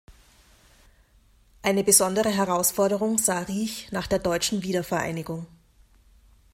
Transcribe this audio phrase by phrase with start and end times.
[1.61, 5.45] Eine besondere Herausforderung sah Riech nach der Deutschen Wiedervereinigung.